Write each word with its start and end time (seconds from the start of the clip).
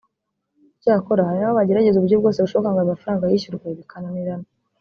Icyakora 0.77 1.21
ngo 1.23 1.27
hari 1.31 1.39
n’aho 1.41 1.55
bagerageza 1.59 1.97
uburyo 1.97 2.17
bwose 2.21 2.37
bushoboka 2.39 2.69
ngo 2.71 2.79
ayo 2.79 2.89
mafaranga 2.93 3.31
yishyurwe 3.31 3.67
bikananirana 3.79 4.47